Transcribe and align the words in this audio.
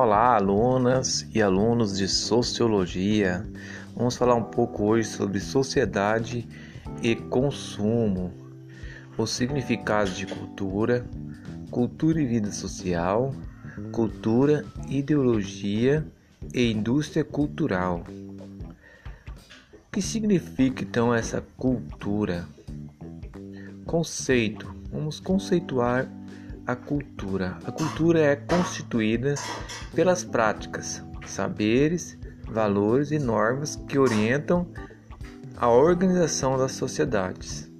Olá, 0.00 0.36
alunas 0.36 1.26
e 1.34 1.42
alunos 1.42 1.98
de 1.98 2.06
Sociologia. 2.06 3.44
Vamos 3.96 4.16
falar 4.16 4.36
um 4.36 4.44
pouco 4.44 4.84
hoje 4.84 5.08
sobre 5.08 5.40
sociedade 5.40 6.48
e 7.02 7.16
consumo, 7.16 8.32
os 9.16 9.30
significados 9.30 10.16
de 10.16 10.24
cultura, 10.24 11.04
cultura 11.72 12.22
e 12.22 12.26
vida 12.26 12.52
social, 12.52 13.34
cultura, 13.90 14.64
ideologia 14.88 16.06
e 16.54 16.70
indústria 16.70 17.24
cultural. 17.24 18.04
O 18.06 19.90
que 19.90 20.00
significa 20.00 20.84
então 20.84 21.12
essa 21.12 21.40
cultura? 21.56 22.46
Conceito. 23.84 24.72
Vamos 24.92 25.18
conceituar 25.18 26.08
a 26.68 26.76
cultura. 26.76 27.56
A 27.64 27.72
cultura 27.72 28.20
é 28.20 28.36
constituída 28.36 29.34
pelas 29.94 30.22
práticas, 30.22 31.02
saberes, 31.26 32.18
valores 32.46 33.10
e 33.10 33.18
normas 33.18 33.74
que 33.88 33.98
orientam 33.98 34.66
a 35.56 35.70
organização 35.70 36.58
das 36.58 36.72
sociedades. 36.72 37.72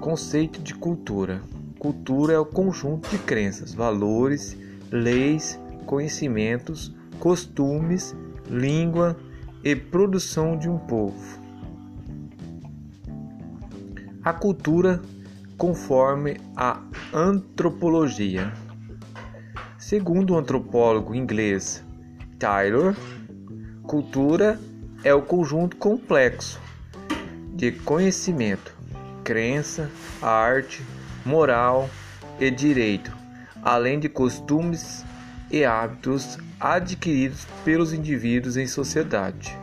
Conceito 0.00 0.62
de 0.62 0.76
cultura: 0.76 1.42
cultura 1.76 2.34
é 2.34 2.38
o 2.38 2.46
conjunto 2.46 3.10
de 3.10 3.18
crenças, 3.18 3.74
valores, 3.74 4.56
leis, 4.92 5.58
conhecimentos, 5.86 6.94
costumes, 7.18 8.14
língua 8.48 9.16
e 9.64 9.74
produção 9.74 10.56
de 10.56 10.68
um 10.68 10.78
povo. 10.78 11.42
A 14.24 14.32
cultura 14.32 15.02
conforme 15.62 16.40
a 16.56 16.82
antropologia. 17.14 18.52
Segundo 19.78 20.34
o 20.34 20.36
antropólogo 20.36 21.14
inglês 21.14 21.84
Taylor, 22.36 22.96
cultura 23.84 24.58
é 25.04 25.14
o 25.14 25.22
conjunto 25.22 25.76
complexo 25.76 26.60
de 27.54 27.70
conhecimento, 27.70 28.74
crença, 29.22 29.88
arte, 30.20 30.82
moral 31.24 31.88
e 32.40 32.50
direito, 32.50 33.16
além 33.62 34.00
de 34.00 34.08
costumes 34.08 35.04
e 35.48 35.64
hábitos 35.64 36.38
adquiridos 36.58 37.46
pelos 37.64 37.92
indivíduos 37.92 38.56
em 38.56 38.66
sociedade. 38.66 39.56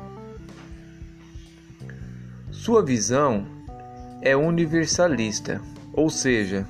Sua 2.52 2.81
visão 2.86 3.45
é 4.22 4.34
universalista 4.34 5.61
ou 5.94 6.09
seja, 6.09 6.66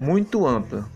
muito 0.00 0.46
ampla, 0.46 0.86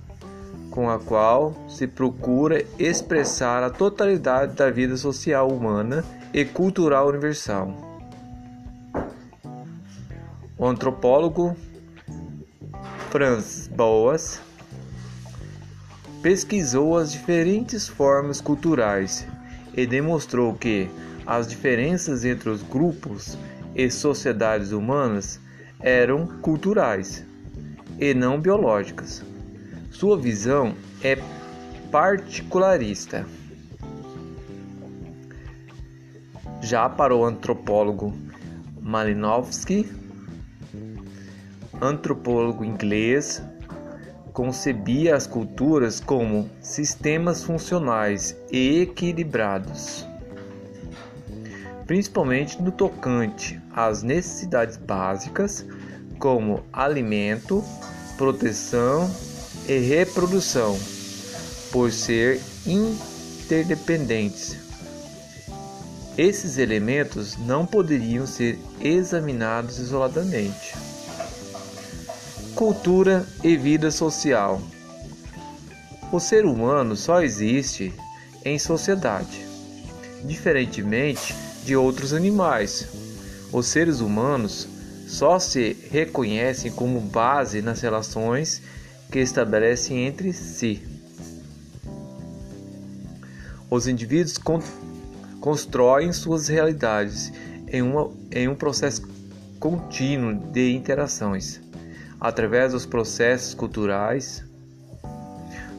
com 0.70 0.88
a 0.88 0.98
qual 0.98 1.54
se 1.68 1.86
procura 1.86 2.64
expressar 2.78 3.62
a 3.62 3.70
totalidade 3.70 4.54
da 4.54 4.70
vida 4.70 4.96
social 4.96 5.50
humana 5.50 6.04
e 6.32 6.44
cultural 6.44 7.08
universal. 7.08 7.74
O 10.56 10.66
antropólogo 10.66 11.56
Franz 13.10 13.68
Boas 13.74 14.40
pesquisou 16.22 16.96
as 16.98 17.12
diferentes 17.12 17.88
formas 17.88 18.40
culturais 18.40 19.26
e 19.74 19.86
demonstrou 19.86 20.54
que 20.54 20.88
as 21.26 21.48
diferenças 21.48 22.24
entre 22.24 22.50
os 22.50 22.62
grupos 22.62 23.38
e 23.74 23.90
sociedades 23.90 24.72
humanas 24.72 25.40
eram 25.80 26.26
culturais 26.26 27.24
e 28.00 28.14
não 28.14 28.40
biológicas. 28.40 29.22
Sua 29.90 30.16
visão 30.16 30.74
é 31.04 31.18
particularista. 31.90 33.26
Já 36.62 36.88
para 36.88 37.14
o 37.14 37.24
antropólogo 37.24 38.14
Malinowski, 38.80 39.86
antropólogo 41.80 42.64
inglês, 42.64 43.42
concebia 44.32 45.16
as 45.16 45.26
culturas 45.26 46.00
como 46.00 46.48
sistemas 46.60 47.42
funcionais 47.42 48.36
e 48.50 48.80
equilibrados, 48.82 50.06
principalmente 51.86 52.62
no 52.62 52.70
tocante 52.70 53.60
às 53.74 54.02
necessidades 54.02 54.76
básicas 54.76 55.66
como 56.20 56.62
alimento, 56.70 57.64
proteção 58.18 59.10
e 59.66 59.78
reprodução, 59.78 60.78
por 61.72 61.90
ser 61.90 62.40
interdependentes. 62.66 64.56
Esses 66.18 66.58
elementos 66.58 67.38
não 67.38 67.64
poderiam 67.64 68.26
ser 68.26 68.58
examinados 68.78 69.78
isoladamente. 69.78 70.74
Cultura 72.54 73.26
e 73.42 73.56
vida 73.56 73.90
social. 73.90 74.60
O 76.12 76.20
ser 76.20 76.44
humano 76.44 76.94
só 76.96 77.22
existe 77.22 77.94
em 78.44 78.58
sociedade, 78.58 79.46
diferentemente 80.24 81.34
de 81.64 81.74
outros 81.74 82.12
animais. 82.12 82.86
Os 83.52 83.66
seres 83.66 84.00
humanos 84.00 84.68
só 85.10 85.40
se 85.40 85.76
reconhecem 85.90 86.70
como 86.70 87.00
base 87.00 87.60
nas 87.60 87.80
relações 87.80 88.62
que 89.10 89.18
estabelecem 89.18 90.06
entre 90.06 90.32
si. 90.32 90.80
Os 93.68 93.88
indivíduos 93.88 94.38
con 94.38 94.62
constroem 95.40 96.12
suas 96.12 96.46
realidades 96.46 97.32
em, 97.66 97.82
uma, 97.82 98.08
em 98.30 98.46
um 98.46 98.54
processo 98.54 99.02
contínuo 99.58 100.34
de 100.52 100.72
interações, 100.74 101.60
através 102.20 102.72
dos 102.72 102.86
processos 102.86 103.52
culturais. 103.52 104.44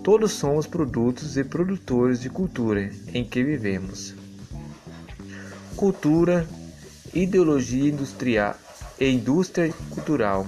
Todos 0.03 0.34
somos 0.34 0.68
produtos 0.68 1.38
e 1.38 1.44
produtores 1.44 2.20
de 2.20 2.30
cultura 2.30 2.91
em 3.14 3.24
que 3.24 3.44
vivemos. 3.44 4.14
Cultura, 5.78 6.46
ideologia 7.14 7.90
industrial 7.90 8.56
e 9.02 9.12
indústria 9.12 9.74
cultural. 9.90 10.46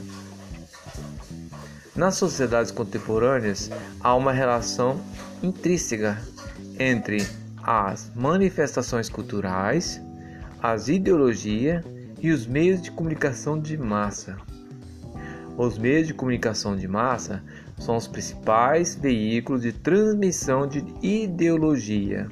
Nas 1.96 2.16
sociedades 2.16 2.72
contemporâneas, 2.72 3.72
há 4.00 4.16
uma 4.16 4.31
relação 4.31 5.02
intrínseca 5.41 6.22
entre 6.80 7.28
as 7.64 8.12
manifestações 8.16 9.09
culturais, 9.09 10.00
as 10.62 10.88
ideologias 10.88 11.84
e 12.22 12.31
os 12.31 12.46
meios 12.46 12.80
de 12.80 12.91
comunicação 12.91 13.59
de 13.59 13.75
massa. 13.75 14.38
Os 15.58 15.80
meios 15.80 16.06
de 16.06 16.14
comunicação 16.14 16.75
de 16.75 16.88
massa 16.88 17.44
são 17.80 17.97
os 17.97 18.08
principais 18.08 18.94
veículos 18.94 19.64
de 19.64 19.72
transmissão 19.74 20.68
de 20.68 20.85
ideologia. 21.02 22.30